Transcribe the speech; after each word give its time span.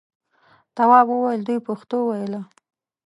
تواب 0.75 1.07
وویل 1.11 1.41
دوی 1.47 1.59
پښتو 1.67 1.97
ویله. 2.05 2.41